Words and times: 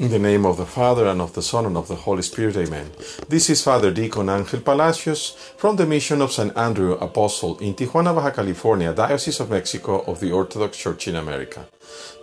In 0.00 0.10
the 0.10 0.18
name 0.18 0.46
of 0.46 0.56
the 0.56 0.64
Father, 0.64 1.06
and 1.08 1.20
of 1.20 1.34
the 1.34 1.42
Son, 1.42 1.66
and 1.66 1.76
of 1.76 1.86
the 1.86 1.94
Holy 1.94 2.22
Spirit, 2.22 2.56
amen. 2.56 2.90
This 3.28 3.50
is 3.50 3.62
Father 3.62 3.90
Deacon 3.90 4.30
Angel 4.30 4.62
Palacios 4.62 5.36
from 5.58 5.76
the 5.76 5.84
Mission 5.84 6.22
of 6.22 6.32
St. 6.32 6.56
Andrew 6.56 6.92
Apostle 6.92 7.58
in 7.58 7.74
Tijuana, 7.74 8.14
Baja 8.14 8.30
California, 8.30 8.94
Diocese 8.94 9.40
of 9.40 9.50
Mexico 9.50 10.00
of 10.06 10.20
the 10.20 10.32
Orthodox 10.32 10.78
Church 10.78 11.06
in 11.06 11.16
America. 11.16 11.68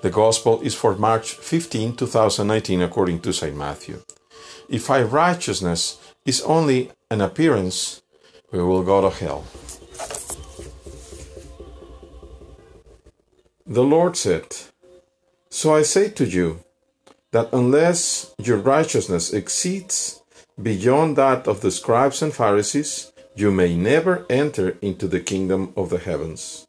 The 0.02 0.10
Gospel 0.10 0.60
is 0.62 0.74
for 0.74 0.96
March 0.96 1.34
15, 1.34 1.96
2019, 1.98 2.82
according 2.82 3.20
to 3.20 3.32
St. 3.32 3.56
Matthew. 3.56 4.02
If 4.68 4.90
our 4.90 5.06
righteousness 5.06 6.00
is 6.26 6.42
only 6.42 6.90
an 7.12 7.22
appearance, 7.22 8.02
we 8.52 8.58
will 8.58 8.82
go 8.82 9.08
to 9.08 9.16
hell. 9.16 9.46
The 13.68 13.84
Lord 13.84 14.18
said, 14.18 14.48
So 15.52 15.76
I 15.76 15.84
say 15.84 16.10
to 16.10 16.26
you, 16.26 16.64
that 17.32 17.50
unless 17.52 18.34
your 18.38 18.58
righteousness 18.58 19.34
exceeds 19.34 20.22
beyond 20.62 21.16
that 21.18 21.48
of 21.48 21.62
the 21.62 21.72
scribes 21.72 22.22
and 22.22 22.34
Pharisees, 22.34 23.12
you 23.36 23.52
may 23.52 23.76
never 23.76 24.26
enter 24.30 24.78
into 24.82 25.08
the 25.08 25.20
kingdom 25.20 25.74
of 25.76 25.90
the 25.90 26.00
heavens. 26.00 26.68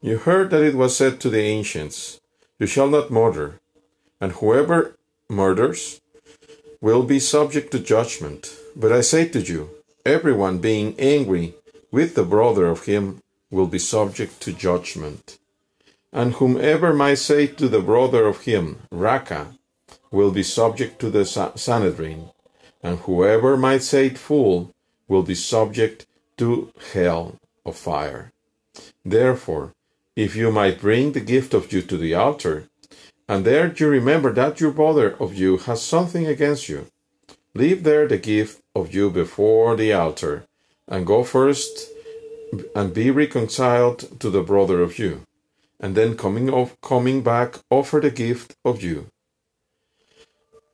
You 0.00 0.18
heard 0.18 0.50
that 0.50 0.62
it 0.62 0.74
was 0.74 0.96
said 0.96 1.20
to 1.20 1.30
the 1.30 1.42
ancients, 1.42 2.20
You 2.58 2.66
shall 2.66 2.88
not 2.88 3.10
murder, 3.10 3.60
and 4.20 4.32
whoever 4.32 4.96
murders 5.28 6.00
will 6.80 7.02
be 7.02 7.20
subject 7.20 7.70
to 7.72 7.78
judgment. 7.78 8.56
But 8.74 8.92
I 8.92 9.02
say 9.02 9.28
to 9.28 9.40
you, 9.40 9.70
everyone 10.06 10.58
being 10.58 10.94
angry 10.98 11.54
with 11.90 12.14
the 12.14 12.24
brother 12.24 12.66
of 12.66 12.86
him 12.86 13.20
will 13.50 13.66
be 13.66 13.78
subject 13.78 14.40
to 14.40 14.52
judgment. 14.52 15.38
And 16.12 16.34
whomever 16.34 16.92
might 16.92 17.18
say 17.18 17.46
to 17.46 17.68
the 17.68 17.80
brother 17.80 18.26
of 18.26 18.42
him, 18.42 18.80
Raca, 18.90 19.54
will 20.12 20.30
be 20.30 20.42
subject 20.42 21.00
to 21.00 21.10
the 21.10 21.24
Sanhedrin, 21.24 22.30
and 22.82 22.98
whoever 23.00 23.56
might 23.56 23.82
say 23.82 24.06
it 24.06 24.18
fool 24.18 24.70
will 25.08 25.22
be 25.22 25.34
subject 25.34 26.06
to 26.36 26.72
hell 26.92 27.36
of 27.64 27.76
fire. 27.76 28.30
Therefore, 29.04 29.72
if 30.14 30.36
you 30.36 30.52
might 30.52 30.80
bring 30.80 31.12
the 31.12 31.20
gift 31.20 31.54
of 31.54 31.72
you 31.72 31.82
to 31.82 31.96
the 31.96 32.14
altar, 32.14 32.68
and 33.28 33.44
there 33.44 33.72
you 33.74 33.88
remember 33.88 34.32
that 34.32 34.60
your 34.60 34.72
brother 34.72 35.16
of 35.18 35.34
you 35.34 35.56
has 35.56 35.82
something 35.82 36.26
against 36.26 36.68
you, 36.68 36.86
leave 37.54 37.82
there 37.82 38.06
the 38.06 38.18
gift 38.18 38.60
of 38.74 38.94
you 38.94 39.10
before 39.10 39.74
the 39.76 39.92
altar, 39.92 40.44
and 40.86 41.06
go 41.06 41.24
first 41.24 41.88
and 42.74 42.92
be 42.92 43.10
reconciled 43.10 44.20
to 44.20 44.28
the 44.28 44.42
brother 44.42 44.82
of 44.82 44.98
you, 44.98 45.22
and 45.80 45.94
then 45.94 46.16
coming 46.16 46.50
of, 46.50 46.78
coming 46.82 47.22
back 47.22 47.60
offer 47.70 48.00
the 48.00 48.10
gift 48.10 48.54
of 48.64 48.82
you. 48.82 49.06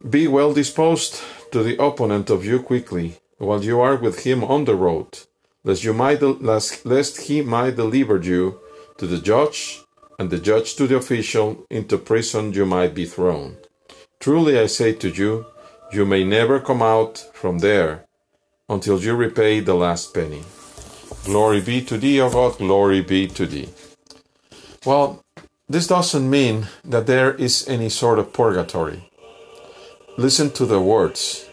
Be 0.07 0.29
well 0.29 0.53
disposed 0.53 1.21
to 1.51 1.65
the 1.65 1.83
opponent 1.83 2.31
of 2.31 2.45
you 2.45 2.63
quickly, 2.63 3.19
while 3.39 3.65
you 3.65 3.81
are 3.81 3.97
with 3.97 4.25
him 4.25 4.45
on 4.45 4.65
the 4.65 4.77
road, 4.77 5.19
lest 5.65 5.83
you 5.83 5.93
might 5.93 6.23
lest, 6.23 6.87
lest 6.87 7.23
he 7.23 7.43
might 7.43 7.75
deliver 7.75 8.17
you 8.19 8.61
to 8.99 9.09
the 9.09 9.19
judge, 9.19 9.83
and 10.17 10.31
the 10.31 10.39
judge 10.39 10.77
to 10.77 10.87
the 10.87 10.97
official, 10.97 11.67
into 11.69 11.99
prison 11.99 12.53
you 12.53 12.65
might 12.65 12.95
be 12.95 13.07
thrown. 13.07 13.57
Truly 14.21 14.57
I 14.57 14.67
say 14.67 14.93
to 14.93 15.09
you, 15.09 15.47
you 15.93 16.07
may 16.07 16.23
never 16.23 16.61
come 16.61 16.83
out 16.83 17.19
from 17.35 17.59
there 17.59 18.05
until 18.69 19.01
you 19.01 19.17
repay 19.17 19.59
the 19.59 19.75
last 19.75 20.15
penny. 20.15 20.45
Glory 21.25 21.61
be 21.61 21.81
to 21.83 21.99
thee, 21.99 22.21
O 22.21 22.31
God, 22.31 22.59
glory 22.59 23.01
be 23.01 23.27
to 23.27 23.47
thee. 23.47 23.69
Well, 24.87 25.25
this 25.69 25.89
doesn't 25.89 26.31
mean 26.31 26.69
that 26.85 27.07
there 27.07 27.35
is 27.35 27.67
any 27.67 27.89
sort 27.89 28.21
of 28.21 28.33
purgatory. 28.33 29.08
Listen 30.19 30.51
to 30.51 30.67
the 30.67 30.81
words. 30.81 31.49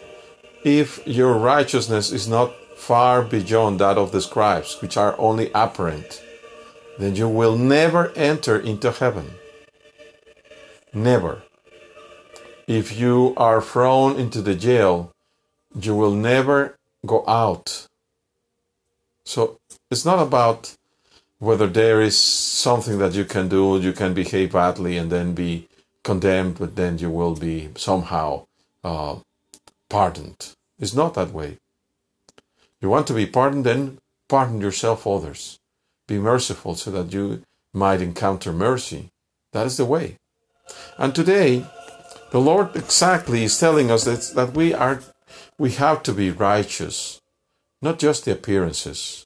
If 0.64 1.00
your 1.06 1.34
righteousness 1.34 2.10
is 2.10 2.26
not 2.26 2.52
far 2.74 3.22
beyond 3.22 3.78
that 3.78 3.96
of 3.96 4.10
the 4.10 4.20
scribes, 4.20 4.82
which 4.82 4.96
are 4.96 5.14
only 5.20 5.52
apparent, 5.54 6.20
then 6.98 7.14
you 7.14 7.28
will 7.28 7.56
never 7.56 8.10
enter 8.16 8.58
into 8.58 8.90
heaven. 8.90 9.30
Never. 10.92 11.44
If 12.66 12.98
you 12.98 13.34
are 13.36 13.62
thrown 13.62 14.16
into 14.18 14.42
the 14.42 14.56
jail, 14.56 15.12
you 15.80 15.94
will 15.94 16.16
never 16.16 16.76
go 17.06 17.22
out. 17.28 17.86
So 19.24 19.60
it's 19.92 20.04
not 20.04 20.18
about 20.18 20.74
whether 21.38 21.68
there 21.68 22.00
is 22.00 22.18
something 22.18 22.98
that 22.98 23.12
you 23.12 23.26
can 23.26 23.48
do, 23.48 23.78
you 23.78 23.92
can 23.92 24.12
behave 24.12 24.54
badly 24.54 24.96
and 24.96 25.08
then 25.12 25.34
be 25.34 25.68
condemned, 26.02 26.58
but 26.58 26.74
then 26.74 26.98
you 26.98 27.10
will 27.10 27.36
be 27.36 27.68
somehow 27.76 28.46
uh, 28.84 29.16
pardoned. 29.88 30.54
It's 30.78 30.94
not 30.94 31.14
that 31.14 31.32
way. 31.32 31.58
You 32.80 32.88
want 32.88 33.06
to 33.08 33.14
be 33.14 33.26
pardoned, 33.26 33.64
then 33.64 33.98
pardon 34.28 34.60
yourself 34.60 35.06
others. 35.06 35.58
Be 36.06 36.18
merciful 36.18 36.74
so 36.74 36.90
that 36.90 37.12
you 37.12 37.42
might 37.72 38.00
encounter 38.00 38.52
mercy. 38.52 39.10
That 39.52 39.66
is 39.66 39.76
the 39.76 39.84
way. 39.84 40.16
And 40.98 41.14
today, 41.14 41.66
the 42.30 42.40
Lord 42.40 42.74
exactly 42.76 43.44
is 43.44 43.58
telling 43.58 43.90
us 43.90 44.04
that, 44.04 44.34
that 44.34 44.54
we 44.54 44.74
are 44.74 45.00
we 45.58 45.72
have 45.72 46.02
to 46.04 46.12
be 46.12 46.30
righteous, 46.30 47.20
not 47.80 47.98
just 47.98 48.24
the 48.24 48.32
appearances. 48.32 49.25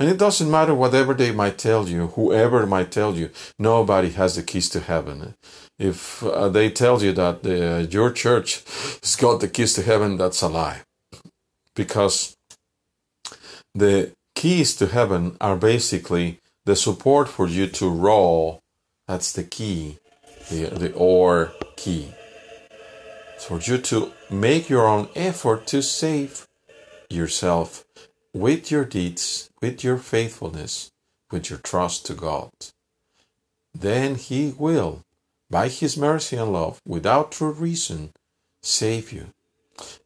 And 0.00 0.08
it 0.08 0.16
doesn't 0.16 0.50
matter 0.50 0.74
whatever 0.74 1.12
they 1.12 1.30
might 1.30 1.58
tell 1.58 1.86
you, 1.86 2.06
whoever 2.06 2.66
might 2.66 2.90
tell 2.90 3.14
you, 3.14 3.28
nobody 3.58 4.08
has 4.12 4.34
the 4.34 4.42
keys 4.42 4.70
to 4.70 4.80
heaven. 4.80 5.34
If 5.78 6.22
uh, 6.22 6.48
they 6.48 6.70
tell 6.70 7.02
you 7.02 7.12
that 7.12 7.44
uh, 7.44 7.86
your 7.90 8.10
church 8.10 8.64
has 9.02 9.14
got 9.16 9.42
the 9.42 9.48
keys 9.48 9.74
to 9.74 9.82
heaven, 9.82 10.16
that's 10.16 10.40
a 10.40 10.48
lie. 10.48 10.80
Because 11.76 12.34
the 13.74 14.12
keys 14.34 14.74
to 14.76 14.86
heaven 14.86 15.36
are 15.38 15.56
basically 15.56 16.38
the 16.64 16.76
support 16.76 17.28
for 17.28 17.46
you 17.46 17.66
to 17.66 17.90
roll. 17.90 18.60
That's 19.06 19.32
the 19.32 19.44
key, 19.44 19.98
the, 20.48 20.64
the 20.66 20.92
or 20.94 21.52
key. 21.76 22.14
It's 23.34 23.44
For 23.44 23.60
you 23.60 23.76
to 23.76 24.12
make 24.30 24.70
your 24.70 24.86
own 24.86 25.10
effort 25.14 25.66
to 25.68 25.82
save 25.82 26.46
yourself 27.10 27.84
with 28.32 28.70
your 28.70 28.84
deeds, 28.84 29.50
with 29.60 29.82
your 29.82 29.96
faithfulness, 29.98 30.90
with 31.30 31.50
your 31.50 31.58
trust 31.58 32.06
to 32.06 32.14
God. 32.14 32.50
Then 33.74 34.14
He 34.14 34.54
will, 34.56 35.02
by 35.50 35.68
His 35.68 35.96
mercy 35.96 36.36
and 36.36 36.52
love, 36.52 36.80
without 36.86 37.32
true 37.32 37.52
reason, 37.52 38.12
save 38.62 39.12
you. 39.12 39.28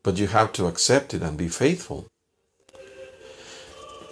But 0.03 0.17
you 0.19 0.29
have 0.29 0.53
to 0.55 0.67
accept 0.67 1.13
it 1.13 1.23
and 1.23 1.37
be 1.37 1.49
faithful. 1.49 2.07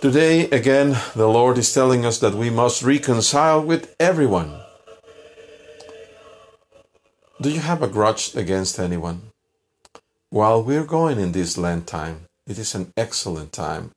Today, 0.00 0.50
again, 0.50 0.96
the 1.14 1.28
Lord 1.28 1.58
is 1.58 1.72
telling 1.72 2.04
us 2.04 2.18
that 2.18 2.34
we 2.34 2.50
must 2.50 2.82
reconcile 2.82 3.62
with 3.62 3.94
everyone. 4.00 4.60
Do 7.40 7.50
you 7.50 7.60
have 7.60 7.82
a 7.82 7.88
grudge 7.88 8.34
against 8.34 8.78
anyone? 8.78 9.30
While 10.30 10.62
we're 10.62 10.84
going 10.84 11.20
in 11.20 11.32
this 11.32 11.56
Lent 11.56 11.86
time, 11.86 12.26
it 12.46 12.58
is 12.58 12.74
an 12.74 12.92
excellent 12.96 13.52
time 13.52 13.92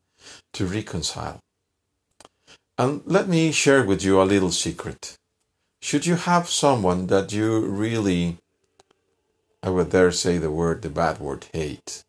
to 0.53 0.65
reconcile. 0.65 1.39
And 2.77 3.01
let 3.05 3.27
me 3.27 3.51
share 3.51 3.83
with 3.83 4.03
you 4.03 4.21
a 4.21 4.23
little 4.23 4.51
secret. 4.51 5.17
Should 5.81 6.05
you 6.05 6.15
have 6.15 6.49
someone 6.49 7.07
that 7.07 7.31
you 7.31 7.65
really, 7.65 8.37
I 9.63 9.69
would 9.69 9.91
dare 9.91 10.11
say 10.11 10.37
the 10.37 10.51
word, 10.51 10.81
the 10.81 10.89
bad 10.89 11.19
word, 11.19 11.45
hate, 11.53 12.03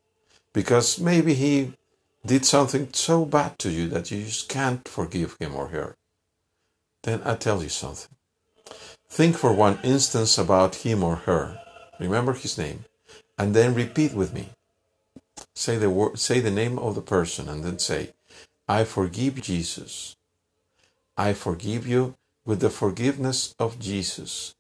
because 0.53 0.99
maybe 0.99 1.35
he 1.35 1.75
did 2.25 2.45
something 2.45 2.89
so 2.93 3.25
bad 3.25 3.59
to 3.61 3.71
you 3.71 3.89
that 3.89 4.11
you 4.11 4.25
just 4.25 4.49
can't 4.49 4.87
forgive 4.89 5.37
him 5.39 5.55
or 5.55 5.69
her, 5.69 5.97
then 7.05 7.23
I 7.25 7.37
tell 7.37 7.63
you 7.63 7.69
something. 7.69 8.11
Think 9.09 9.37
for 9.37 9.53
one 9.53 9.79
instance 9.85 10.37
about 10.37 10.77
him 10.77 11.05
or 11.05 11.17
her. 11.17 11.61
Remember 12.01 12.33
his 12.33 12.59
name. 12.59 12.85
And 13.39 13.55
then 13.55 13.75
repeat 13.75 14.13
with 14.13 14.35
me. 14.35 14.49
Say 15.57 15.79
the 15.79 15.89
word, 15.89 16.19
say 16.19 16.41
the 16.41 16.51
name 16.51 16.79
of 16.79 16.95
the 16.95 17.01
person 17.01 17.49
and 17.49 17.65
then 17.65 17.79
say, 17.79 18.13
I 18.69 18.85
forgive 18.85 19.41
Jesus. 19.41 20.17
I 21.17 21.33
forgive 21.33 21.87
you 21.87 22.15
with 22.45 22.61
the 22.61 22.69
forgiveness 22.71 23.55
of 23.59 23.79
Jesus. 23.81 24.55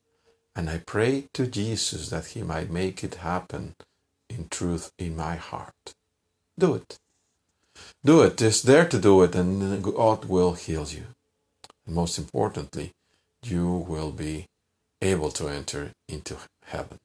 And 0.56 0.70
I 0.70 0.78
pray 0.78 1.28
to 1.34 1.46
Jesus 1.46 2.08
that 2.08 2.28
he 2.28 2.42
might 2.42 2.70
make 2.70 3.04
it 3.04 3.16
happen 3.16 3.74
in 4.30 4.48
truth 4.48 4.90
in 4.98 5.14
my 5.16 5.36
heart. 5.36 5.94
Do 6.58 6.74
it. 6.74 6.98
Do 8.02 8.22
it. 8.22 8.38
Just 8.38 8.64
dare 8.64 8.88
to 8.88 8.98
do 8.98 9.22
it, 9.22 9.34
and 9.34 9.84
God 9.84 10.24
will 10.24 10.54
heal 10.54 10.86
you. 10.88 11.04
And 11.84 11.94
most 11.94 12.16
importantly, 12.18 12.92
you 13.44 13.68
will 13.68 14.12
be 14.12 14.46
able 15.02 15.30
to 15.32 15.48
enter 15.48 15.92
into 16.08 16.36
heaven. 16.64 16.98